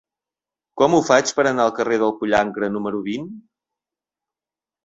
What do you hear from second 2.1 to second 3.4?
Pollancre número vint?